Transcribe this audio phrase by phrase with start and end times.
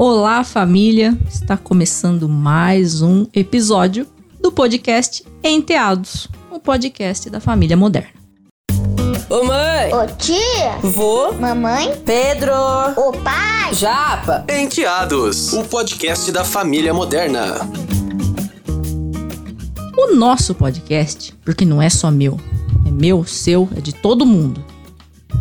[0.00, 1.18] Olá, família!
[1.28, 4.06] Está começando mais um episódio
[4.40, 8.12] do podcast Enteados, um podcast da família moderna.
[9.28, 9.92] Ô mãe!
[9.92, 10.78] Ô tia!
[10.84, 11.32] Vô!
[11.32, 12.00] Mamãe!
[12.06, 12.52] Pedro!
[12.96, 13.74] Ô pai!
[13.74, 14.44] Japa!
[14.48, 17.56] Enteados, o podcast da família moderna.
[19.96, 22.38] O nosso podcast, porque não é só meu,
[22.86, 24.64] é meu, seu, é de todo mundo.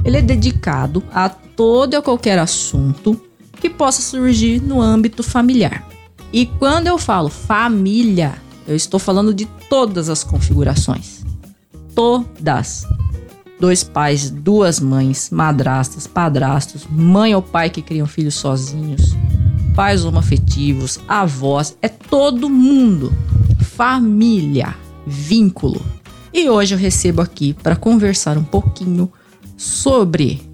[0.03, 3.26] Ele é dedicado a todo e a qualquer assunto
[3.59, 5.87] que possa surgir no âmbito familiar.
[6.31, 8.35] E quando eu falo família,
[8.67, 11.23] eu estou falando de todas as configurações.
[11.95, 12.85] Todas.
[13.59, 19.15] Dois pais, duas mães, madrastas, padrastos, mãe ou pai que criam filhos sozinhos,
[19.75, 23.11] pais homoafetivos, avós, é todo mundo.
[23.75, 24.75] Família,
[25.07, 25.83] vínculo.
[26.31, 29.11] E hoje eu recebo aqui para conversar um pouquinho
[29.55, 30.46] sobre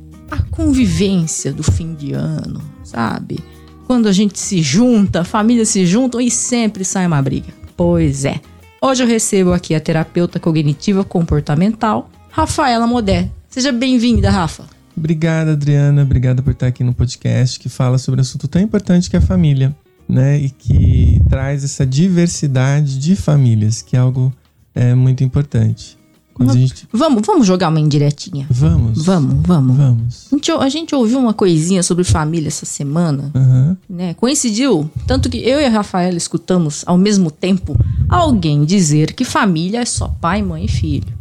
[0.53, 3.39] convivência do fim de ano, sabe?
[3.88, 7.52] Quando a gente se junta, a família se juntam e sempre sai uma briga.
[7.75, 8.39] Pois é.
[8.80, 13.30] Hoje eu recebo aqui a terapeuta cognitiva comportamental, Rafaela Modé.
[13.50, 14.66] Seja bem-vinda, Rafa.
[14.95, 16.03] Obrigada, Adriana.
[16.03, 19.20] Obrigada por estar aqui no podcast que fala sobre um assunto tão importante que é
[19.20, 19.75] a família,
[20.08, 20.38] né?
[20.38, 24.31] E que traz essa diversidade de famílias, que é algo
[24.75, 25.97] é, muito importante.
[26.39, 26.88] A gente...
[26.92, 28.48] Vamos, vamos jogar uma indiretinha?
[28.50, 29.06] Vamos.
[29.06, 29.78] Vamos, vamos.
[29.78, 30.28] Vamos.
[30.31, 33.78] A gente, a gente ouviu uma coisinha sobre família essa semana, Aham.
[33.89, 34.14] né?
[34.16, 37.78] Coincidiu, tanto que eu e a Rafaela escutamos ao mesmo tempo
[38.09, 41.14] alguém dizer que família é só pai, mãe e filho.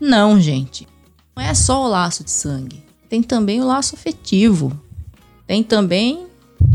[0.00, 0.86] Não, gente.
[1.36, 2.82] Não é só o laço de sangue.
[3.08, 4.72] Tem também o laço afetivo.
[5.46, 6.26] Tem também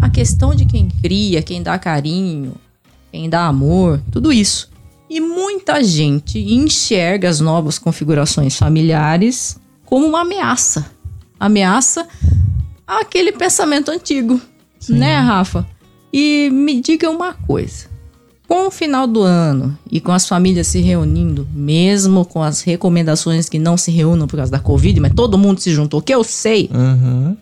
[0.01, 2.53] a questão de quem cria, quem dá carinho,
[3.11, 4.69] quem dá amor, tudo isso.
[5.09, 10.89] E muita gente enxerga as novas configurações familiares como uma ameaça.
[11.39, 12.07] Ameaça
[12.87, 14.39] àquele pensamento antigo,
[14.89, 15.67] né, Rafa?
[16.11, 17.87] E me diga uma coisa.
[18.47, 23.49] Com o final do ano e com as famílias se reunindo, mesmo com as recomendações
[23.49, 26.23] que não se reúnam por causa da Covid, mas todo mundo se juntou, que eu
[26.23, 27.35] sei, Aham.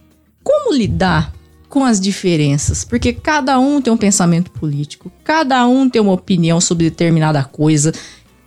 [0.44, 1.34] como lidar
[1.74, 2.84] com as diferenças?
[2.86, 7.92] Porque cada um tem um pensamento político, cada um tem uma opinião sobre determinada coisa.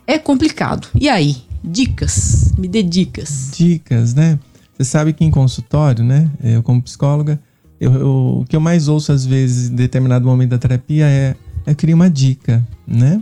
[0.07, 0.87] É complicado.
[0.95, 1.35] E aí?
[1.61, 2.53] Dicas?
[2.57, 3.51] Me dê dicas.
[3.53, 4.39] Dicas, né?
[4.77, 6.31] Você sabe que em consultório, né?
[6.41, 7.37] Eu, como psicóloga,
[7.81, 11.35] eu, eu- o que eu mais ouço às vezes em determinado momento da terapia é
[11.65, 13.21] eu queria uma dica, né?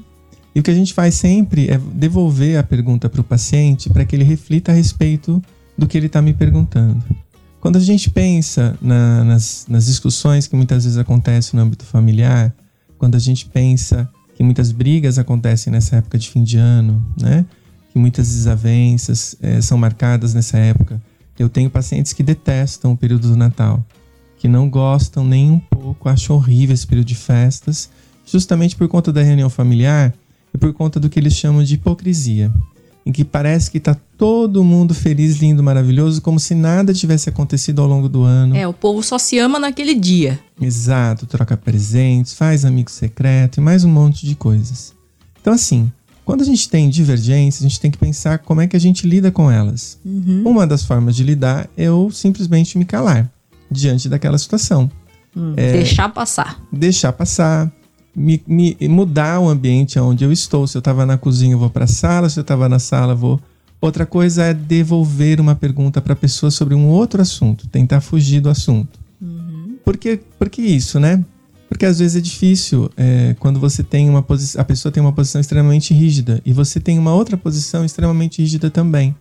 [0.53, 4.05] E o que a gente faz sempre é devolver a pergunta para o paciente para
[4.05, 5.41] que ele reflita a respeito
[5.75, 7.03] do que ele está me perguntando.
[7.65, 12.53] Quando a gente pensa na- nas, nas discussões que muitas vezes acontecem no âmbito familiar,
[12.95, 17.43] quando a gente pensa que muitas brigas acontecem nessa época de fim de ano, né?
[17.91, 21.01] Que muitas desavenças eh, são marcadas nessa época.
[21.39, 23.83] Eu tenho pacientes que detestam o período do Natal,
[24.37, 27.89] que não gostam nem um pouco, acham horrível esse período de festas,
[28.27, 30.13] justamente por conta da reunião familiar
[30.53, 32.53] e por conta do que eles chamam de hipocrisia,
[33.05, 37.81] em que parece que está todo mundo feliz, lindo, maravilhoso, como se nada tivesse acontecido
[37.81, 38.55] ao longo do ano.
[38.55, 40.39] É, o povo só se ama naquele dia.
[40.59, 44.93] Exato, troca presentes, faz amigo secreto e mais um monte de coisas.
[45.39, 45.91] Então, assim,
[46.23, 49.05] quando a gente tem divergências, a gente tem que pensar como é que a gente
[49.05, 49.99] lida com elas.
[50.43, 53.31] Uma das formas de lidar é eu simplesmente me calar
[53.69, 54.89] diante daquela situação.
[55.55, 56.59] Deixar passar.
[56.71, 57.71] Deixar passar,
[58.15, 60.65] me, me- mudar o ambiente onde eu estou.
[60.67, 62.29] Se eu estava na cozinha, eu vou para a sala.
[62.29, 63.39] Se eu estava na sala, eu vou.
[63.81, 68.39] Outra coisa é devolver uma pergunta para a pessoa sobre um outro assunto, tentar fugir
[68.41, 68.99] do assunto.
[69.83, 71.23] Por que, por que isso, né?
[71.69, 75.11] Porque às vezes é difícil é, quando você tem uma posição, a pessoa tem uma
[75.11, 79.15] posição extremamente rígida e você tem uma outra posição extremamente rígida também.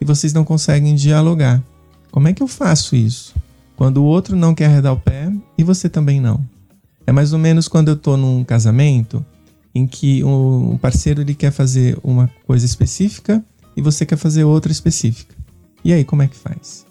[0.00, 1.62] E vocês não conseguem dialogar.
[2.10, 3.34] Como é que eu faço isso?
[3.76, 6.40] Quando o outro não quer arredar o pé e você também não.
[7.06, 9.24] É mais ou menos quando eu tô num casamento
[9.74, 13.44] em que um parceiro ele quer fazer uma coisa específica
[13.76, 15.34] e você quer fazer outra específica.
[15.84, 16.84] E aí, como é que faz?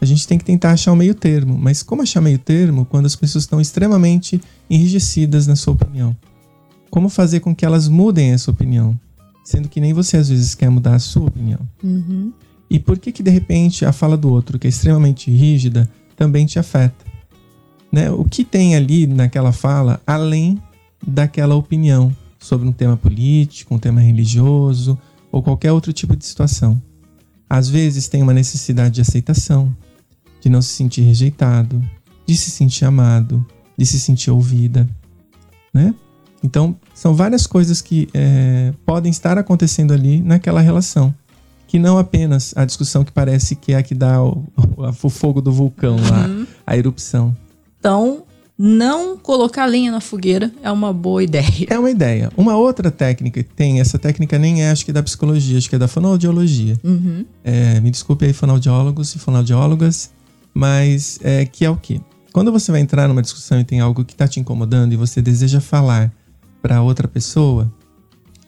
[0.00, 3.06] A gente tem que tentar achar o meio termo, mas como achar meio termo quando
[3.06, 6.16] as pessoas estão extremamente enrijecidas na sua opinião?
[6.90, 8.98] Como fazer com que elas mudem essa opinião,
[9.44, 11.60] sendo que nem você às vezes quer mudar a sua opinião?
[12.68, 16.46] E por que que de repente a fala do outro, que é extremamente rígida, também
[16.46, 17.11] te afeta?
[17.92, 18.10] Né?
[18.10, 20.60] O que tem ali naquela fala além
[21.06, 24.98] daquela opinião sobre um tema político, um tema religioso
[25.30, 26.80] ou qualquer outro tipo de situação?
[27.48, 29.74] Às vezes tem uma necessidade de aceitação,
[30.40, 31.82] de não se sentir rejeitado,
[32.26, 33.44] de se sentir amado,
[33.76, 34.88] de se sentir ouvida,
[35.72, 35.94] né?
[36.42, 41.14] Então, são várias coisas que é, podem estar acontecendo ali naquela relação.
[41.68, 45.08] Que não apenas a discussão que parece que é a que dá o, o- o
[45.10, 46.26] fogo do vulcão lá,
[46.66, 47.34] a erupção.
[47.82, 48.22] Então,
[48.56, 51.66] não colocar lenha na fogueira é uma boa ideia.
[51.68, 52.30] É uma ideia.
[52.36, 55.74] Uma outra técnica que tem, essa técnica nem é, acho que da psicologia, acho que
[55.74, 56.78] é da fonoaudiologia.
[56.84, 57.26] Uhum.
[57.42, 60.12] É, me desculpe aí, fonoaudiólogos e fonoaudiólogas,
[60.54, 62.00] mas é, que é o quê?
[62.32, 65.20] Quando você vai entrar numa discussão e tem algo que está te incomodando e você
[65.20, 66.12] deseja falar
[66.62, 67.68] para outra pessoa,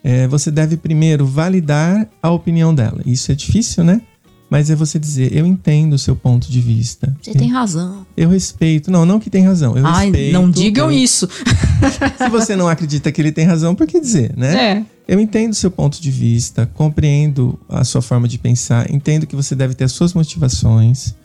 [0.01, 3.01] é, você deve primeiro validar a opinião dela.
[3.05, 4.01] Isso é difícil, né?
[4.49, 7.15] Mas é você dizer, eu entendo o seu ponto de vista.
[7.21, 8.05] Você tem razão.
[8.15, 8.91] Eu respeito.
[8.91, 9.75] Não, não que tem razão.
[9.75, 10.33] Eu Ai, respeito.
[10.33, 11.27] não digam eu- isso.
[12.17, 14.55] Se você não acredita que ele tem razão, por que dizer, né?
[14.81, 14.85] É.
[15.07, 19.35] Eu entendo o seu ponto de vista, compreendo a sua forma de pensar, entendo que
[19.35, 21.15] você deve ter as suas motivações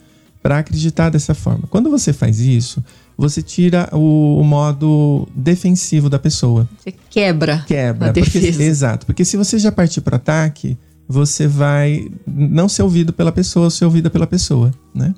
[0.41, 1.65] para acreditar dessa forma.
[1.69, 2.83] Quando você faz isso,
[3.17, 6.67] você tira o, o modo defensivo da pessoa.
[6.83, 7.63] Você quebra.
[7.67, 8.09] Quebra.
[8.09, 8.63] A Porque, defesa.
[8.63, 9.05] exato.
[9.05, 10.75] Porque se você já partir para ataque,
[11.11, 15.13] você vai não ser ouvido pela pessoa, ser ouvida pela pessoa, né?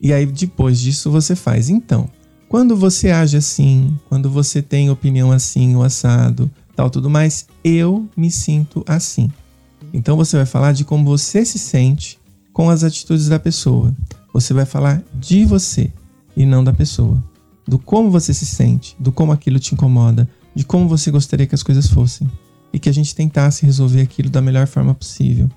[0.00, 1.68] E aí depois disso você faz.
[1.68, 2.08] Então,
[2.48, 8.08] quando você age assim, quando você tem opinião assim, o assado, tal, tudo mais, eu
[8.16, 9.30] me sinto assim.
[9.92, 12.18] Então você vai falar de como você se sente
[12.52, 13.94] com as atitudes da pessoa.
[14.32, 15.92] Você vai falar de você
[16.36, 17.22] e não da pessoa.
[17.66, 21.54] Do como você se sente, do como aquilo te incomoda, de como você gostaria que
[21.54, 22.30] as coisas fossem.
[22.76, 25.48] E que a gente tentasse resolver aquilo da melhor forma possível.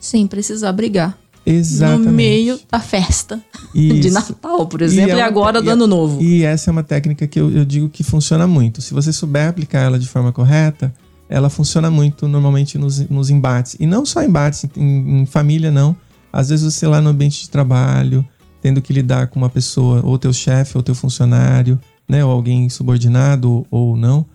[0.00, 1.16] Sem precisar brigar.
[1.46, 2.06] Exatamente.
[2.06, 3.40] No meio da festa
[3.72, 4.12] de Isso.
[4.12, 6.20] Natal, por exemplo, e, é uma agora do e- Ano Novo.
[6.20, 8.82] E essa é uma técnica que eu, eu digo que funciona muito.
[8.82, 10.92] Se você souber aplicar ela de forma correta,
[11.28, 13.76] ela funciona muito normalmente nos, nos embates.
[13.78, 15.94] E não só embates em, em família, não.
[16.32, 18.26] Às vezes você lá no ambiente de trabalho,
[18.60, 21.78] tendo que lidar com uma pessoa, ou teu chefe, ou teu funcionário,
[22.08, 22.24] né?
[22.24, 24.26] Ou alguém subordinado ou não,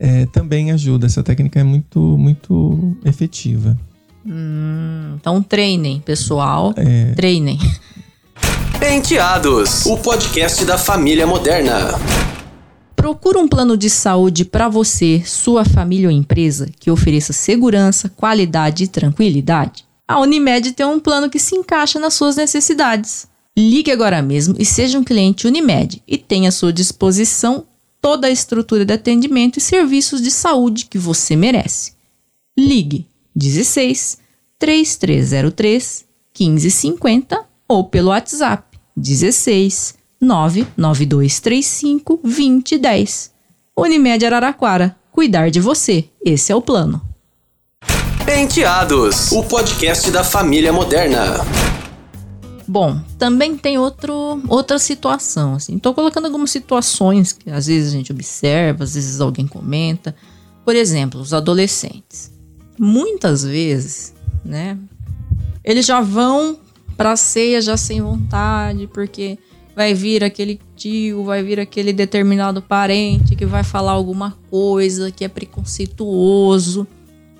[0.00, 1.06] é, também ajuda.
[1.06, 3.78] Essa técnica é muito, muito efetiva.
[5.16, 6.72] Então treinem, pessoal.
[6.76, 7.12] É.
[7.12, 7.58] Treinem.
[8.78, 11.90] Penteados, o podcast da família moderna.
[12.96, 18.84] Procura um plano de saúde para você, sua família ou empresa que ofereça segurança, qualidade
[18.84, 19.84] e tranquilidade.
[20.08, 23.28] A Unimed tem um plano que se encaixa nas suas necessidades.
[23.56, 27.64] Ligue agora mesmo e seja um cliente Unimed e tenha à sua disposição
[28.00, 31.92] toda a estrutura de atendimento e serviços de saúde que você merece.
[32.58, 34.18] Ligue 16
[34.58, 36.04] 3303
[36.38, 43.30] 1550 ou pelo WhatsApp 16 99235 2010.
[43.76, 44.96] Unimed Araraquara.
[45.10, 46.04] Cuidar de você.
[46.24, 47.00] Esse é o plano.
[48.24, 51.38] Penteados, o podcast da família moderna.
[52.70, 55.76] Bom, também tem outro, outra situação, assim.
[55.76, 60.14] Colocando algumas situações que às vezes a gente observa, às vezes alguém comenta.
[60.64, 62.32] Por exemplo, os adolescentes.
[62.78, 64.14] Muitas vezes,
[64.44, 64.78] né?
[65.64, 66.60] Eles já vão
[66.96, 69.36] pra ceia já sem vontade, porque
[69.74, 75.24] vai vir aquele tio, vai vir aquele determinado parente que vai falar alguma coisa que
[75.24, 76.86] é preconceituoso.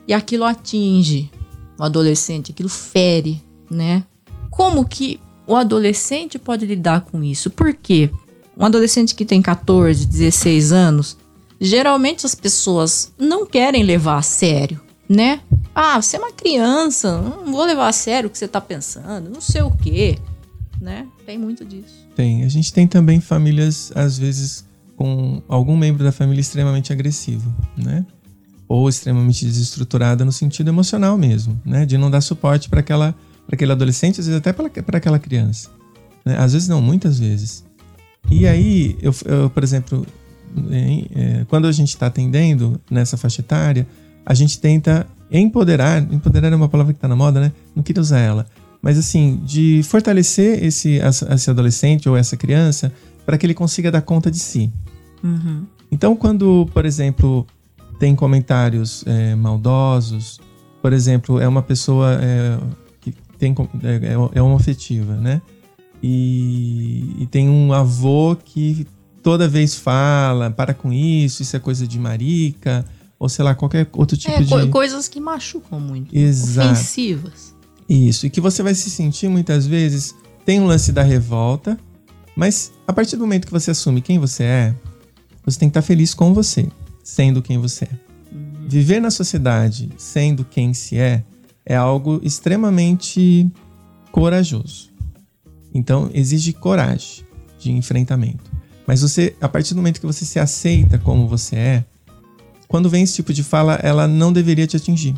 [0.09, 1.31] E aquilo atinge
[1.79, 3.41] o adolescente, aquilo fere,
[3.71, 4.03] né?
[4.50, 7.50] Como que o adolescente pode lidar com isso?
[7.50, 8.11] Por quê?
[8.56, 11.17] Um adolescente que tem 14, 16 anos,
[11.61, 15.41] geralmente as pessoas não querem levar a sério, né?
[15.75, 19.31] Ah, você é uma criança, não vou levar a sério o que você tá pensando,
[19.31, 20.19] não sei o quê,
[20.81, 21.06] né?
[21.25, 22.06] Tem muito disso.
[22.14, 22.44] Tem.
[22.44, 24.64] A gente tem também famílias, às vezes,
[24.97, 28.04] com algum membro da família extremamente agressivo, né?
[28.69, 31.87] Ou extremamente desestruturada no sentido emocional mesmo, né?
[31.87, 33.14] De não dar suporte para aquela,
[33.50, 35.71] para aquele adolescente, às vezes até para aquela criança.
[36.25, 36.37] né?
[36.38, 37.64] Às vezes não, muitas vezes.
[38.30, 40.07] E aí, eu, eu, por exemplo,
[40.71, 43.88] em- é, quando a gente está atendendo nessa faixa etária,
[44.25, 47.52] a gente tenta empoderar, empoderar é uma palavra que está na moda, né?
[47.75, 48.47] Não queria usar ela.
[48.80, 51.00] Mas assim, de fortalecer esse,
[51.35, 52.92] esse adolescente ou essa criança
[53.26, 54.71] para que ele consiga dar conta de si.
[55.90, 57.47] Então, quando, por exemplo,
[57.99, 60.38] tem comentários é, maldosos,
[60.80, 62.59] por exemplo, é uma pessoa é,
[63.40, 65.42] tem, é, é, é homoafetiva, né?
[66.02, 68.87] E, e tem um avô que
[69.23, 72.85] toda vez fala, para com isso, isso é coisa de marica,
[73.18, 74.49] ou sei lá, qualquer outro tipo é, de...
[74.49, 76.16] co- coisas que machucam muito.
[76.16, 76.73] Exato.
[76.73, 77.54] Ofensivas.
[77.88, 80.14] Isso, e que você vai se sentir muitas vezes.
[80.44, 81.78] Tem um lance da revolta,
[82.35, 84.75] mas a partir do momento que você assume quem você é,
[85.44, 86.68] você tem que estar feliz com você,
[87.04, 87.90] sendo quem você é.
[88.66, 91.25] Viver na sociedade sendo quem se é
[91.71, 93.49] é algo extremamente
[94.11, 94.91] corajoso.
[95.73, 97.25] Então exige coragem
[97.61, 98.50] de enfrentamento.
[98.89, 101.85] Mas você, a partir do momento que você se aceita como você é,
[102.67, 105.15] quando vem esse tipo de fala, ela não deveria te atingir.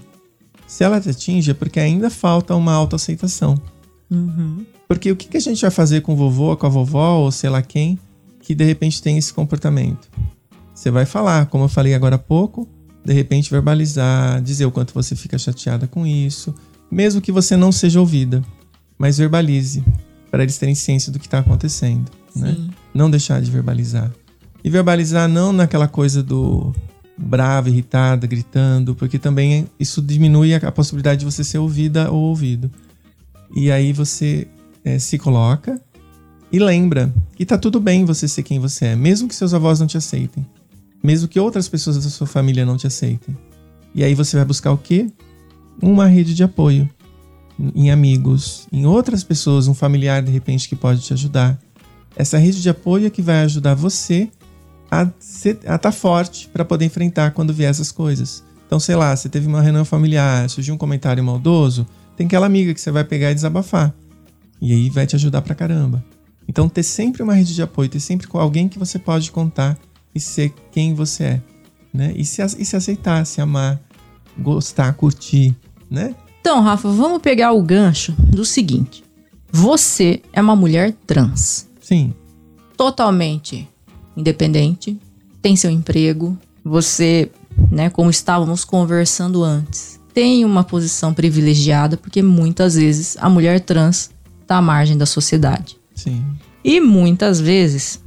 [0.66, 3.54] Se ela te atinge, é porque ainda falta uma autoaceitação.
[4.86, 7.32] Porque o que, que a gente vai fazer com o vovô, com a vovó, ou
[7.32, 7.98] sei lá quem,
[8.42, 10.10] que de repente tem esse comportamento.
[10.74, 12.68] Você vai falar, como eu falei agora há pouco,
[13.04, 16.54] de repente verbalizar, dizer o quanto você fica chateada com isso,
[16.90, 18.42] mesmo que você não seja ouvida,
[18.98, 19.82] mas verbalize
[20.30, 22.56] para eles terem ciência do que está acontecendo, né?
[22.94, 24.10] Não deixar de verbalizar.
[24.64, 26.72] E verbalizar não naquela coisa do
[27.18, 32.70] brava, irritada, gritando, porque também isso diminui a, possibilidade de você ser ouvida ou ouvido.
[33.54, 34.48] E aí você
[34.84, 35.80] é, se coloca
[36.50, 39.80] e lembra que tá tudo bem você ser quem você é, mesmo que seus avós
[39.80, 40.46] não te aceitem,
[41.02, 43.36] mesmo que outras pessoas da sua família não te aceitem.
[43.94, 45.10] E aí você vai buscar o quê?
[45.82, 46.88] Uma rede de apoio
[47.74, 51.58] em amigos, em outras pessoas, um familiar de repente que pode te ajudar.
[52.16, 54.28] Essa rede de apoio é que vai ajudar você
[54.90, 58.44] a estar tá forte para poder enfrentar quando vier essas coisas.
[58.66, 62.72] Então, sei lá, você teve uma reunião familiar, surgiu um comentário maldoso, tem aquela amiga
[62.72, 63.94] que você vai pegar e desabafar.
[64.60, 66.04] E aí vai te ajudar pra caramba.
[66.48, 69.78] Então, ter sempre uma rede de apoio, ter sempre alguém que você pode contar
[70.14, 71.42] e ser quem você é.
[71.92, 72.12] Né?
[72.16, 73.80] E, se, e se aceitar, se amar,
[74.38, 75.54] gostar, curtir,
[75.90, 76.14] né?
[76.40, 79.04] Então, Rafa, vamos pegar o gancho do seguinte.
[79.50, 81.68] Você é uma mulher trans.
[81.80, 82.14] Sim.
[82.76, 83.68] Totalmente
[84.16, 84.98] independente,
[85.40, 87.30] tem seu emprego, você,
[87.70, 94.10] né, como estávamos conversando antes, tem uma posição privilegiada porque muitas vezes a mulher trans
[94.40, 95.76] está à margem da sociedade.
[95.94, 96.22] Sim.
[96.64, 98.01] E muitas vezes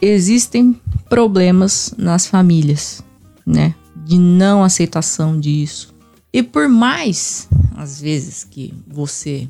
[0.00, 3.02] existem problemas nas famílias,
[3.46, 5.94] né, de não aceitação disso.
[6.32, 9.48] E por mais às vezes que você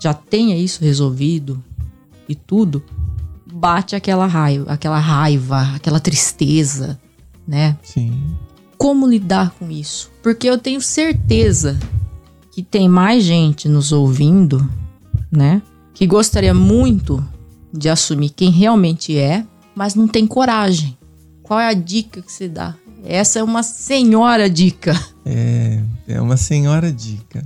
[0.00, 1.62] já tenha isso resolvido
[2.28, 2.82] e tudo,
[3.50, 7.00] bate aquela raiva, aquela raiva, aquela tristeza,
[7.46, 7.76] né?
[7.82, 8.20] Sim.
[8.76, 10.10] Como lidar com isso?
[10.22, 11.78] Porque eu tenho certeza
[12.52, 14.68] que tem mais gente nos ouvindo,
[15.30, 15.62] né?
[15.94, 17.24] Que gostaria muito
[17.72, 19.46] de assumir quem realmente é,
[19.76, 20.96] mas não tem coragem.
[21.42, 22.74] Qual é a dica que você dá?
[23.04, 24.98] Essa é uma senhora dica.
[25.24, 27.44] É, é uma senhora dica.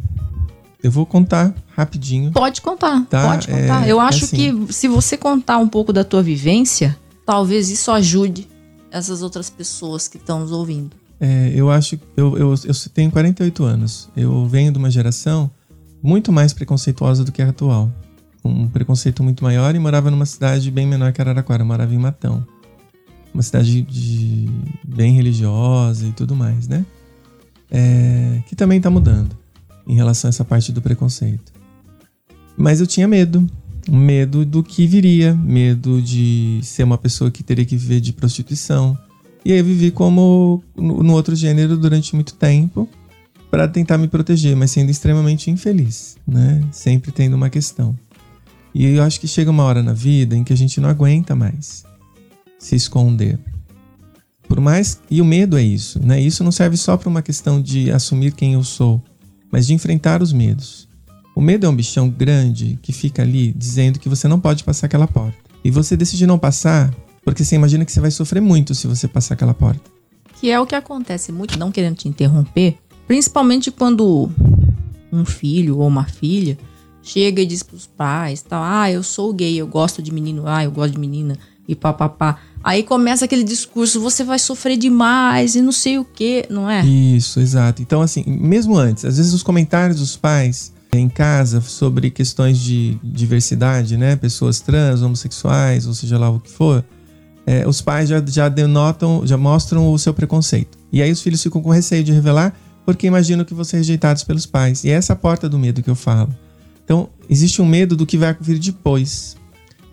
[0.83, 2.31] Eu vou contar rapidinho.
[2.33, 3.87] Pode contar, Tá, pode contar.
[3.87, 4.37] é, Eu acho assim.
[4.67, 6.97] que se você contar um pouco da tua vivência,
[7.27, 8.49] talvez isso ajude
[8.91, 10.97] essas outras pessoas que estão nos ouvindo.
[11.21, 14.09] É, eu acho que eu, eu, eu tenho 48 anos.
[14.17, 15.51] Eu venho de uma geração
[16.03, 17.91] muito mais preconceituosa do que a atual.
[18.45, 21.63] Um preconceito muito maior e morava numa cidade bem menor que Araraquara.
[21.63, 22.47] Eu morava em Matão.
[23.33, 24.49] Uma cidade de,
[24.85, 26.85] bem religiosa e tudo mais, né?
[27.71, 29.37] É, que também tá mudando
[29.87, 31.53] em relação a essa parte do preconceito.
[32.57, 33.47] Mas eu tinha medo.
[33.89, 35.35] Medo do que viria.
[35.35, 38.99] Medo de ser uma pessoa que teria que viver de prostituição.
[39.45, 42.89] E aí eu vivi como no, outro gênero durante muito tempo
[43.51, 46.63] para tentar me proteger, mas sendo extremamente infeliz, né?
[46.71, 47.99] Sempre tendo uma questão.
[48.75, 51.35] E eu acho que chega uma hora na vida em que a gente não aguenta
[51.35, 51.85] mais
[52.59, 53.39] se esconder.
[54.49, 56.21] Por mais e o medo é isso, né?
[56.21, 59.03] Isso não serve só para uma questão de assumir quem eu sou,
[59.51, 60.89] mas de enfrentar os medos.
[61.35, 64.87] O medo é um bichão grande que fica ali dizendo que você não pode passar
[64.87, 65.39] aquela porta.
[65.65, 66.93] E você decide não passar
[67.25, 69.91] porque você imagina que você vai sofrer muito se você passar aquela porta.
[70.41, 74.31] Que é o que acontece muito, não querendo te interromper, principalmente quando
[75.13, 76.59] um filho ou uma filha
[77.03, 80.65] chega e diz pros pais, tal, ah, eu sou gay, eu gosto de menino, ah,
[80.65, 82.39] eu gosto de menina, e papapá.
[82.63, 86.85] Aí começa aquele discurso, você vai sofrer demais e não sei o que, não é?
[86.85, 87.81] Isso, exato.
[87.81, 92.99] Então, assim, mesmo antes, às vezes os comentários dos pais em casa sobre questões de
[93.03, 94.17] diversidade, né?
[94.17, 96.85] Pessoas trans, homossexuais, ou seja lá o que for,
[97.47, 100.77] é, os pais já, já denotam, já mostram o seu preconceito.
[100.93, 102.55] E aí os filhos ficam com receio de revelar
[102.85, 104.85] porque imaginam que vão ser rejeitados pelos pais.
[104.85, 106.35] E é essa porta do medo que eu falo.
[106.91, 109.37] Então, existe um medo do que vai vir depois.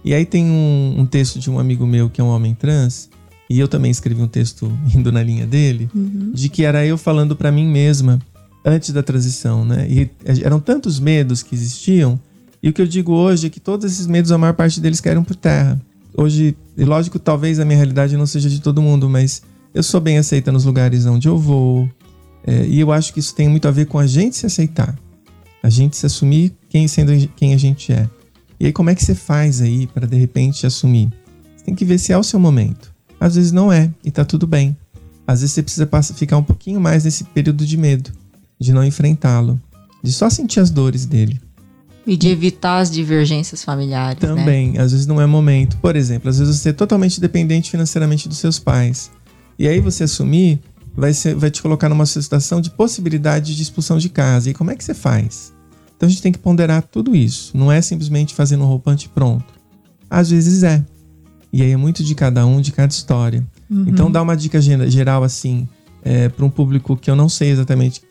[0.03, 3.07] E aí tem um, um texto de um amigo meu que é um homem trans,
[3.47, 5.91] e eu também escrevi um texto indo na linha dele,
[6.33, 8.17] de que era eu falando para mim mesma
[8.65, 9.87] antes da transição, né?
[9.87, 10.09] E
[10.41, 12.19] eram tantos medos que existiam,
[12.63, 14.99] e o que eu digo hoje é que todos esses medos, a maior parte deles
[14.99, 15.79] caíram por terra.
[16.15, 20.01] Hoje, e lógico, talvez a minha realidade não seja de todo mundo, mas eu sou
[20.01, 21.87] bem aceita nos lugares onde eu vou,
[22.43, 24.97] é, e eu acho que isso tem muito a ver com a gente se aceitar,
[25.67, 28.09] a gente se assumir quem sendo quem a gente é.
[28.57, 31.09] E aí como é que você faz aí para de repente assumir?
[31.57, 32.93] Você tem que ver se é o seu momento.
[33.19, 34.77] Às vezes não é e tá tudo bem.
[35.27, 38.13] Às vezes você precisa passar, ficar um pouquinho mais nesse período de medo,
[38.57, 39.61] de não enfrentá-lo,
[40.01, 41.37] de só sentir as dores dele.
[42.05, 44.29] E de evitar as divergências familiares, né?
[44.29, 45.75] Também, às vezes não é momento.
[45.79, 49.11] Por exemplo, às vezes você é totalmente dependente financeiramente dos seus pais.
[49.59, 50.61] E aí você assumir
[50.95, 54.49] vai, ser, vai te colocar numa situação de possibilidade de expulsão de casa.
[54.49, 55.56] E como é que você faz?
[55.97, 57.57] Então a gente tem que ponderar tudo isso.
[57.57, 59.45] Não é simplesmente fazendo um roupante pronto.
[60.09, 60.85] Às vezes é.
[61.51, 63.45] E aí é muito de cada um, de cada história.
[63.69, 65.67] Então dá uma dica geral assim,
[66.35, 68.01] para um público que eu não sei exatamente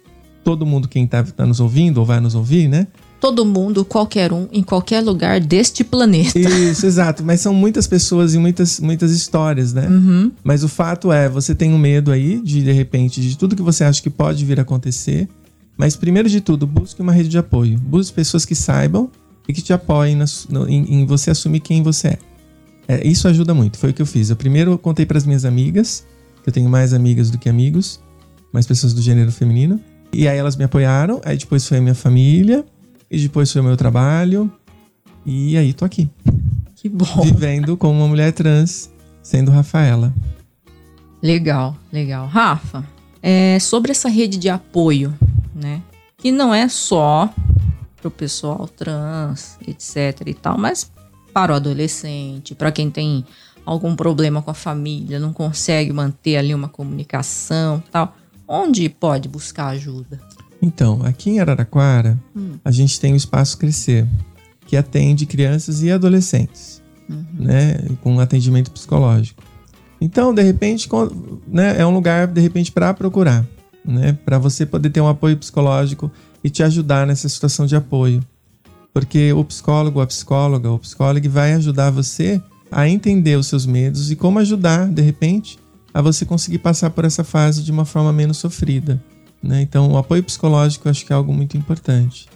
[0.44, 2.86] todo mundo quem tá, tá nos ouvindo ou vai nos ouvir, né?
[3.18, 6.38] Todo mundo, qualquer um, em qualquer lugar deste planeta.
[6.38, 7.24] Isso, exato.
[7.24, 9.88] Mas são muitas pessoas e muitas, muitas histórias, né?
[10.44, 13.62] Mas o fato é, você tem um medo aí de, de repente, de tudo que
[13.62, 15.28] você acha que pode vir a acontecer.
[15.76, 17.78] Mas primeiro de tudo, busque uma rede de apoio.
[17.78, 19.10] Busque pessoas que saibam
[19.48, 22.18] e que te apoiem na no- em, em você assumir quem você é.
[22.88, 23.76] É, Isso ajuda muito.
[23.78, 24.30] Foi o que eu fiz.
[24.30, 26.06] Eu primeiro contei para as minhas amigas,
[26.42, 28.00] que eu tenho mais amigas do que amigos,
[28.52, 29.80] mais pessoas do gênero feminino.
[30.12, 31.20] E aí elas me apoiaram.
[31.24, 32.64] Aí depois foi a minha família.
[33.10, 34.50] E depois foi o meu trabalho.
[35.24, 36.08] E aí tô aqui
[36.74, 37.04] Que bom.
[37.22, 38.88] vivendo como uma mulher trans,
[39.22, 40.14] sendo Rafaela.
[41.22, 42.26] Legal, legal.
[42.26, 42.84] Rafa,
[43.22, 45.12] é, sobre essa rede de apoio,
[45.56, 45.82] né?
[46.18, 47.32] Que não é só
[48.00, 50.92] pro pessoal trans, etc e tal, mas
[51.32, 53.24] para o adolescente, para quem tem
[53.64, 58.14] algum problema com a família, não consegue manter ali uma comunicação, tal.
[58.46, 60.20] Onde pode buscar ajuda?
[60.62, 62.18] Então, aqui em Araraquara,
[62.64, 64.06] a gente tem o Espaço Crescer,
[64.66, 66.80] que atende crianças e adolescentes,
[67.34, 69.42] né, com atendimento psicológico.
[70.00, 70.88] Então, de repente,
[71.46, 73.44] né, é um lugar de repente para procurar,
[73.86, 76.10] né, para você poder ter um apoio psicológico
[76.42, 78.20] e te ajudar nessa situação de apoio.
[78.92, 84.10] Porque o psicólogo, a psicóloga, o psicólogo vai ajudar você a entender os seus medos
[84.10, 85.58] e como ajudar, de repente,
[85.92, 89.02] a você conseguir passar por essa fase de uma forma menos sofrida.
[89.42, 89.62] né?
[89.62, 92.26] Então, o apoio psicológico eu acho que é algo muito importante.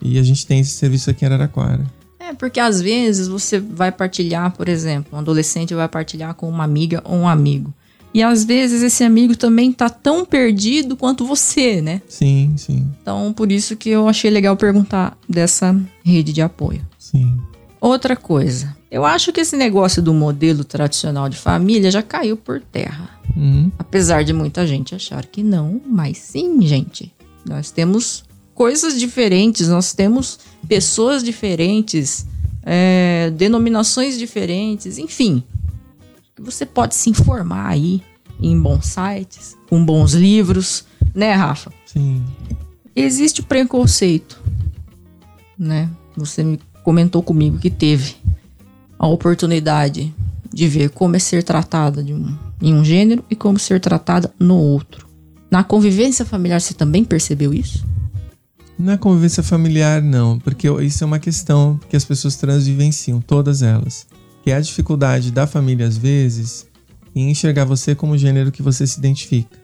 [0.00, 1.84] E a gente tem esse serviço aqui em Araraquara.
[2.18, 6.64] É, porque às vezes você vai partilhar, por exemplo, um adolescente vai partilhar com uma
[6.64, 7.72] amiga ou um amigo.
[8.16, 12.00] E às vezes esse amigo também tá tão perdido quanto você, né?
[12.08, 16.80] Sim, sim, Então, por isso que eu achei legal perguntar dessa rede de apoio.
[16.98, 17.36] sim.
[17.78, 22.58] Outra coisa, eu acho que esse negócio do modelo tradicional de família já caiu por
[22.58, 23.10] terra.
[23.36, 23.70] Uhum.
[23.78, 27.12] Apesar de muita gente achar que não, mas sim, gente.
[27.46, 28.24] Nós temos
[28.54, 32.26] coisas diferentes, nós temos pessoas diferentes,
[32.64, 35.44] é, denominações diferentes, enfim.
[36.38, 38.02] Você pode se informar aí
[38.40, 41.72] em bons sites, com bons livros, né, Rafa?
[41.86, 42.22] Sim.
[42.94, 44.42] Existe o preconceito,
[45.58, 45.88] né?
[46.16, 48.16] Você me comentou comigo que teve
[48.98, 50.14] a oportunidade
[50.52, 54.32] de ver como é ser tratada de um, em um gênero e como ser tratada
[54.38, 55.06] no outro.
[55.50, 57.86] Na convivência familiar, você também percebeu isso?
[58.78, 63.62] Na convivência familiar, não, porque isso é uma questão que as pessoas trans vivenciam, todas
[63.62, 64.06] elas.
[64.46, 66.68] Que é a dificuldade da família, às vezes,
[67.12, 69.58] em enxergar você como o gênero que você se identifica.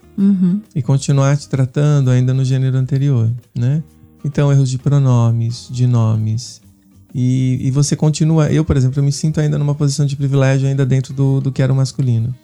[0.74, 3.80] E continuar te tratando ainda no gênero anterior, né?
[4.24, 6.60] Então, erros de pronomes, de nomes.
[7.14, 8.50] E, e você continua.
[8.52, 11.52] Eu, por exemplo, eu me sinto ainda numa posição de privilégio, ainda dentro do, do
[11.52, 12.34] que era o masculino,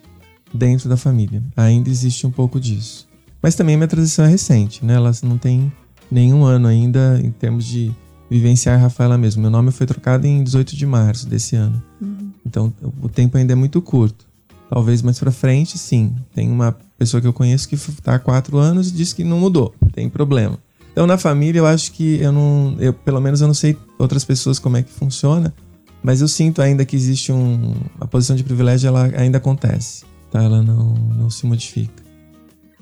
[0.54, 1.42] dentro da família.
[1.56, 3.08] Ainda existe um pouco disso.
[3.42, 4.94] Mas também a minha transição é recente, né?
[4.94, 5.72] Ela não tem
[6.08, 7.92] nenhum ano ainda em termos de
[8.30, 9.42] vivenciar Rafaela mesmo.
[9.42, 11.82] Meu nome foi trocado em 18 de março desse ano.
[12.48, 14.26] Então o tempo ainda é muito curto.
[14.70, 16.14] Talvez mais pra frente, sim.
[16.34, 19.38] Tem uma pessoa que eu conheço que tá há quatro anos e disse que não
[19.38, 19.74] mudou.
[19.92, 20.58] Tem problema.
[20.92, 22.74] Então na família eu acho que eu não.
[22.80, 25.54] Eu, pelo menos eu não sei outras pessoas como é que funciona.
[26.02, 27.74] Mas eu sinto ainda que existe um.
[28.00, 30.04] A posição de privilégio ela ainda acontece.
[30.30, 30.42] Tá?
[30.42, 32.02] Ela não, não se modifica.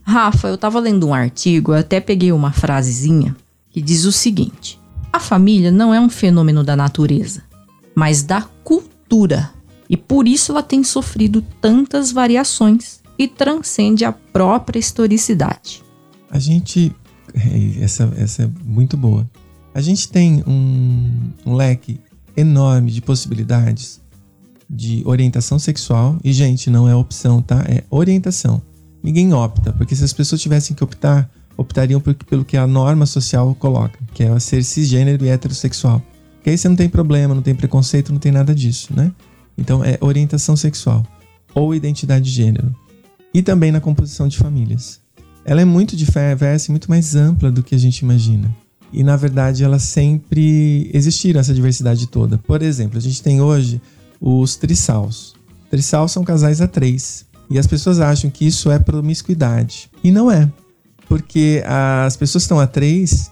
[0.03, 3.35] Rafa, eu tava lendo um artigo, eu até peguei uma frasezinha
[3.71, 4.81] que diz o seguinte:
[5.13, 7.43] A família não é um fenômeno da natureza,
[7.95, 9.56] mas da cultura.
[9.89, 15.83] E por isso ela tem sofrido tantas variações e transcende a própria historicidade.
[16.31, 16.93] A gente.
[17.35, 19.29] é, Essa, essa é muito boa.
[19.75, 22.01] A gente tem um, um leque
[22.37, 24.01] enorme de possibilidades
[24.69, 26.19] de orientação sexual.
[26.25, 27.65] E, gente, não é opção, tá?
[27.69, 28.61] É orientação.
[29.03, 33.07] Ninguém opta, porque se as pessoas tivessem que optar, optariam por- pelo que a norma
[33.07, 36.03] social coloca, que é ser cisgênero e heterossexual.
[36.43, 39.13] Que aí você não tem problema, não tem preconceito, não tem nada disso, né?
[39.57, 41.05] Então é orientação sexual
[41.55, 42.75] ou identidade de gênero.
[43.33, 45.01] E também na composição de famílias.
[45.45, 48.55] Ela é muito diversa e muito mais ampla do que a gente imagina.
[48.93, 52.39] E na verdade ela sempre existiram essa diversidade toda.
[52.39, 53.81] Por exemplo, a gente tem hoje
[54.21, 55.35] os trissals.
[55.71, 57.25] Trissals são casais a três.
[57.49, 59.89] E as pessoas acham que isso é promiscuidade.
[60.03, 60.51] E não é.
[61.09, 63.31] Porque as pessoas estão a três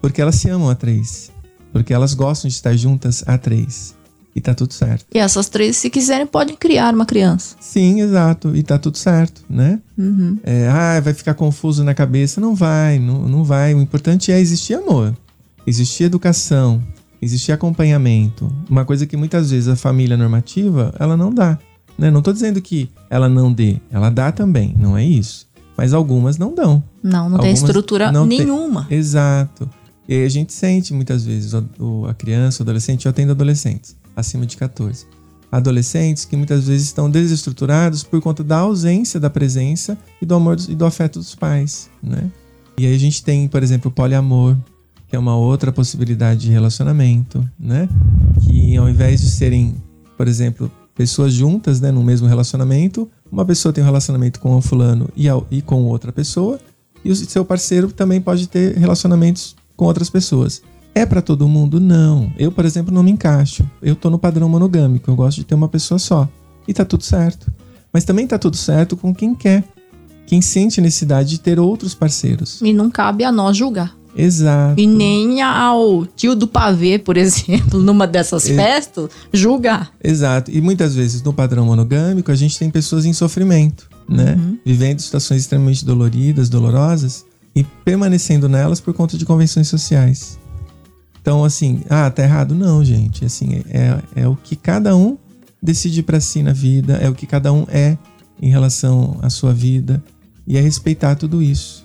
[0.00, 1.32] porque elas se amam a três.
[1.72, 3.95] Porque elas gostam de estar juntas a três.
[4.36, 5.06] E tá tudo certo.
[5.14, 7.56] E essas três, se quiserem, podem criar uma criança.
[7.58, 8.54] Sim, exato.
[8.54, 9.80] E tá tudo certo, né?
[10.44, 12.38] É, ah, vai ficar confuso na cabeça.
[12.38, 13.72] Não vai, não, não vai.
[13.74, 15.16] O importante é existir amor,
[15.66, 16.82] existir educação,
[17.22, 18.52] existir acompanhamento.
[18.68, 21.58] Uma coisa que muitas vezes a família normativa, ela não dá.
[21.98, 22.10] Né?
[22.10, 25.46] Não tô dizendo que ela não dê, ela dá também, não é isso.
[25.78, 26.84] Mas algumas não dão.
[27.02, 28.86] Não, não tem Algumas estrutura não tem- nenhuma.
[28.90, 29.66] Exato.
[30.06, 33.96] E a gente sente muitas vezes o, o- a criança, o adolescente, eu atendo adolescentes
[34.16, 35.06] acima de 14.
[35.52, 40.56] Adolescentes que muitas vezes estão desestruturados por conta da ausência da presença e do amor
[40.68, 42.30] e do afeto dos pais, né?
[42.76, 44.56] E aí a gente tem, por exemplo, o poliamor,
[45.06, 47.88] que é uma outra possibilidade de relacionamento, né?
[48.42, 49.76] Que ao invés de serem,
[50.16, 54.60] por exemplo, pessoas juntas, né, no mesmo relacionamento, uma pessoa tem um relacionamento com o
[54.60, 56.58] fulano e, a- e com outra pessoa,
[57.04, 60.60] e o seu parceiro também pode ter relacionamentos com outras pessoas.
[60.96, 61.78] É pra todo mundo?
[61.78, 62.32] Não.
[62.38, 63.68] Eu, por exemplo, não me encaixo.
[63.82, 66.26] Eu tô no padrão monogâmico, eu gosto de ter uma pessoa só.
[66.66, 67.52] E tá tudo certo.
[67.92, 69.62] Mas também tá tudo certo com quem quer.
[70.26, 72.62] Quem sente necessidade de ter outros parceiros.
[72.62, 73.94] E não cabe a nós julgar.
[74.16, 74.80] Exato.
[74.80, 79.92] E nem ao tio do pavê, por exemplo, numa dessas festas, julgar.
[80.02, 80.50] Exato.
[80.50, 84.40] E muitas vezes no padrão monogâmico a gente tem pessoas em sofrimento, né?
[84.64, 90.38] Vivendo situações extremamente doloridas, dolorosas e permanecendo nelas por conta de convenções sociais.
[91.26, 92.54] Então, assim, ah, tá errado?
[92.54, 93.24] Não, gente.
[93.24, 95.18] Assim, é, é o que cada um
[95.60, 97.98] decide pra si na vida, é o que cada um é
[98.40, 100.00] em relação à sua vida
[100.46, 101.84] e é respeitar tudo isso.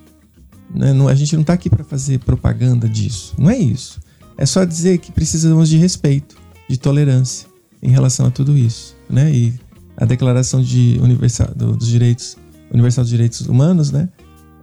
[0.76, 0.94] né?
[0.94, 3.34] Não- a gente não tá aqui pra fazer propaganda disso.
[3.36, 4.00] Não é isso.
[4.38, 6.36] É só dizer que precisamos de respeito,
[6.70, 7.48] de tolerância
[7.82, 9.34] em relação a tudo isso, né?
[9.34, 9.54] E
[9.98, 12.38] a Declaração de universal, do- dos Direitos
[12.72, 14.08] Universal dos Direitos Humanos, né?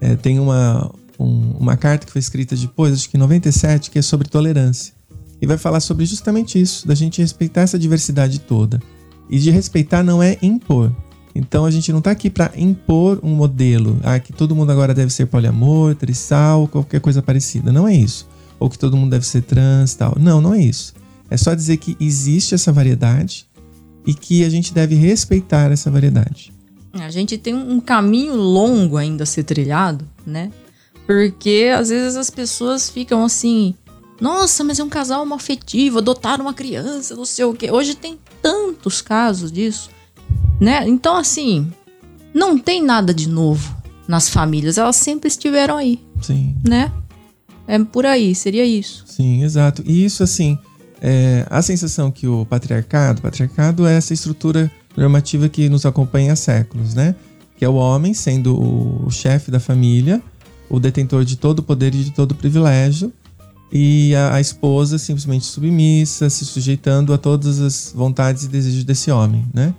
[0.00, 0.88] É, tem uma,
[1.18, 4.94] um- uma carta que foi escrita depois, acho que em 97, que é sobre tolerância.
[5.40, 8.80] E vai falar sobre justamente isso, da gente respeitar essa diversidade toda.
[9.30, 10.92] E de respeitar não é impor.
[11.34, 14.92] Então a gente não tá aqui para impor um modelo, ah, que todo mundo agora
[14.92, 17.72] deve ser poliamor, trissal, qualquer coisa parecida.
[17.72, 18.26] Não é isso.
[18.58, 20.16] Ou que todo mundo deve ser trans, tal.
[20.18, 20.94] Não, não é isso.
[21.30, 23.46] É só dizer que existe essa variedade
[24.04, 26.52] e que a gente deve respeitar essa variedade.
[26.94, 30.50] A gente tem um caminho longo ainda a ser trilhado, né?
[31.08, 33.74] Porque às vezes as pessoas ficam assim:
[34.20, 37.70] nossa, mas é um casal homoafetivo, adotaram uma criança, não sei o quê.
[37.70, 39.88] Hoje tem tantos casos disso,
[40.60, 40.86] né?
[40.86, 41.72] Então, assim,
[42.34, 43.74] não tem nada de novo
[44.06, 46.54] nas famílias, elas sempre estiveram aí, Sim.
[46.62, 46.92] né?
[47.66, 49.04] É por aí, seria isso.
[49.06, 49.82] Sim, exato.
[49.86, 50.58] E isso, assim,
[51.00, 56.36] é, a sensação que o patriarcado, patriarcado é essa estrutura normativa que nos acompanha há
[56.36, 57.14] séculos, né?
[57.56, 60.22] Que é o homem sendo o, o chefe da família,
[60.70, 63.12] o detentor de todo o poder e de todo o privilégio,
[63.72, 69.10] e a, a esposa simplesmente submissa, se sujeitando a todas as vontades e desejos desse
[69.10, 69.74] homem, né?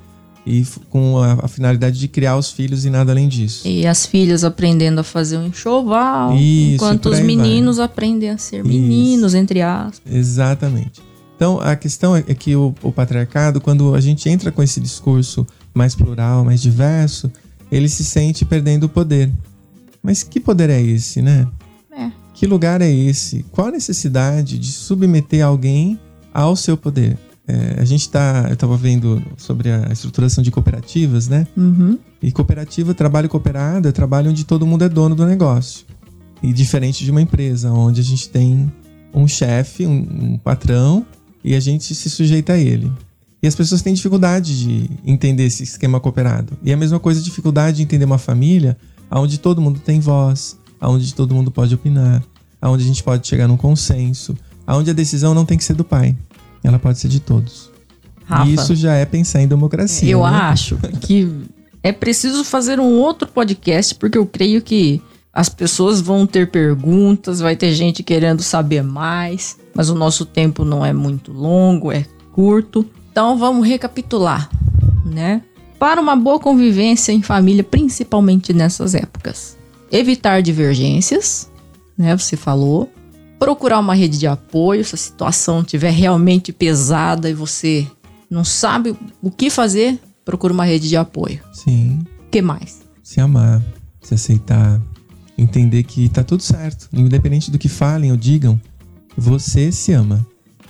[0.46, 3.68] E com a, a finalidade de criar os filhos e nada além disso.
[3.68, 8.64] E as filhas aprendendo a fazer um enxoval, Isso, enquanto os meninos aprendem a ser
[8.64, 10.02] meninos, entre aspas.
[10.12, 11.02] Exatamente.
[11.36, 14.80] Então, a questão é é que o, o patriarcado, quando a gente entra com esse
[14.80, 17.32] discurso mais plural, mais diverso,
[17.72, 19.32] ele se sente perdendo o poder.
[20.10, 21.48] Mas que poder é esse, né?
[21.96, 22.10] É.
[22.34, 23.46] Que lugar é esse?
[23.52, 26.00] Qual a necessidade de submeter alguém
[26.34, 27.16] ao seu poder?
[27.48, 28.46] É, a gente tá.
[28.48, 31.46] Eu estava vendo sobre a estruturação de cooperativas, né?
[31.56, 32.00] Uhum.
[32.24, 35.86] E cooperativa, trabalho cooperado, é trabalho onde todo mundo é dono do negócio.
[36.42, 38.74] E diferente de uma empresa, onde a gente tem
[39.14, 41.06] um chefe, um, um patrão,
[41.44, 42.92] e a gente se sujeita a ele.
[43.44, 46.58] E as pessoas têm dificuldade de entender esse esquema cooperado.
[46.64, 48.76] E a mesma coisa, dificuldade de entender uma família
[49.12, 52.24] onde todo mundo tem voz, onde todo mundo pode opinar,
[52.62, 55.84] onde a gente pode chegar num consenso, onde a decisão não tem que ser do
[55.84, 56.16] pai,
[56.64, 57.70] ela pode ser de todos.
[58.26, 60.10] Rafa, E isso já é pensar em democracia.
[60.10, 60.30] eu né?
[60.30, 61.28] acho que
[61.82, 65.02] é preciso fazer um outro podcast, porque eu creio que
[65.34, 70.66] as pessoas vão ter perguntas, vai ter gente querendo saber mais, mas o nosso tempo
[70.66, 72.86] não é muito longo, é curto.
[73.12, 74.50] Então vamos recapitular,
[75.06, 75.42] né?
[75.80, 79.58] Para uma boa convivência em família, principalmente nessas épocas.
[79.92, 81.50] Evitar divergências,
[81.98, 82.16] né?
[82.16, 82.92] Você falou.
[83.40, 87.88] Procurar uma rede de apoio se a situação estiver realmente pesada e você
[88.30, 91.40] não sabe o que fazer, procura uma rede de apoio.
[91.54, 92.00] Sim.
[92.28, 92.90] O que mais?
[93.10, 93.60] se amar,
[94.04, 94.80] se aceitar,
[95.36, 98.62] entender que tá tudo certo, independente do que falem ou digam,
[99.18, 100.24] você se ama,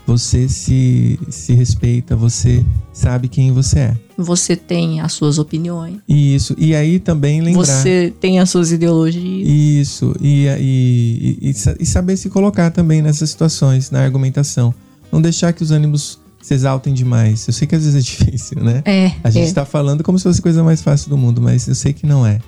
[0.10, 3.98] você se, se respeita, você sabe quem você é.
[4.18, 8.72] Você tem as suas opiniões, E isso, e aí também lembrar você tem as suas
[8.72, 9.48] ideologias.
[9.48, 14.74] isso e, e, e, e sa- saber se colocar também nessas situações, na argumentação,
[15.12, 17.48] não deixar que os ânimos se exaltem demais.
[17.48, 18.82] Eu sei que às vezes é difícil, né?
[18.86, 19.54] É, A gente é.
[19.54, 22.06] tá falando como se fosse a coisa mais fácil do mundo, mas eu sei que
[22.08, 22.40] não é.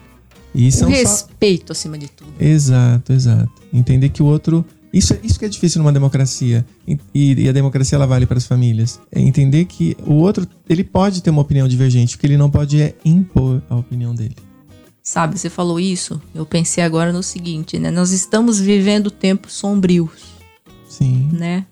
[0.53, 2.31] E o são só respeito acima de tudo.
[2.39, 3.49] Exato, exato.
[3.73, 6.65] Entender que o outro Isso, isso que é difícil numa democracia.
[6.87, 8.99] E, e a democracia ela vale para as famílias.
[9.11, 12.49] É entender que o outro, ele pode ter uma opinião divergente, o que ele não
[12.49, 14.35] pode é impor a opinião dele.
[15.03, 17.89] Sabe, você falou isso, eu pensei agora no seguinte, né?
[17.89, 20.11] Nós estamos vivendo tempos sombrios,
[20.87, 21.27] Sim.
[21.33, 21.65] né?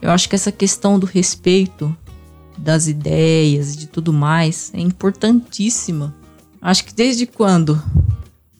[0.00, 1.94] Eu acho que essa questão do respeito
[2.56, 6.14] das ideias e de tudo mais é importantíssima.
[6.60, 7.80] Acho que desde quando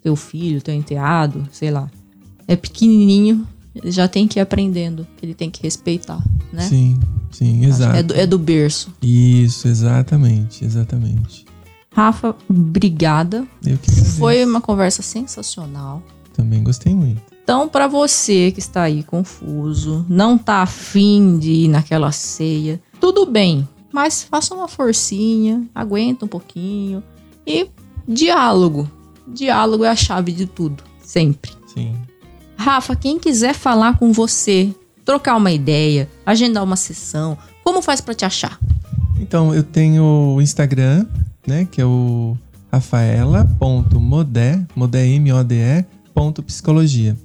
[0.02, 1.90] teu filho, teu enteado, sei lá,
[2.46, 6.62] é pequenininho, ele já tem que ir aprendendo, ele tem que respeitar, né?
[6.62, 6.98] Sim,
[7.30, 7.96] sim, exato.
[7.96, 8.92] É do, é do berço.
[9.02, 11.46] Isso, exatamente, exatamente.
[11.94, 13.46] Rafa, obrigada.
[13.64, 14.18] Eu que agradeço.
[14.18, 16.02] Foi uma conversa sensacional.
[16.34, 17.20] Também gostei muito.
[17.42, 23.26] Então, para você que está aí confuso, não tá afim de ir naquela ceia, tudo
[23.26, 27.02] bem, mas faça uma forcinha, aguenta um pouquinho
[27.46, 27.68] e
[28.06, 28.88] diálogo.
[29.26, 31.50] Diálogo é a chave de tudo, sempre.
[31.66, 31.94] Sim.
[32.62, 34.72] Rafa, quem quiser falar com você,
[35.04, 38.56] trocar uma ideia, agendar uma sessão, como faz para te achar?
[39.18, 40.04] Então, eu tenho
[40.36, 41.04] o Instagram,
[41.44, 42.38] né, que é o
[42.70, 47.16] rafaela.modé, modé M-O-D-E, ponto psicologia.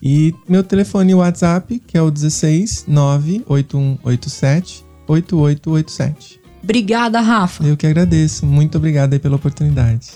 [0.00, 6.40] E meu telefone WhatsApp, que é o 16 98187 8887.
[6.62, 7.64] Obrigada, Rafa.
[7.64, 8.46] Eu que agradeço.
[8.46, 10.12] Muito obrigado aí pela oportunidade.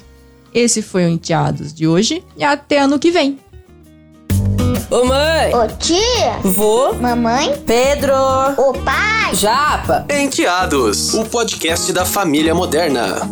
[0.55, 3.41] Esse foi o Enteados de hoje e até ano que vem.
[4.91, 8.15] Ô mãe, Ô tia, vô, mamãe, Pedro,
[8.57, 9.35] ô pai.
[9.35, 10.05] Japa.
[10.09, 13.29] Enteados, o podcast da família moderna.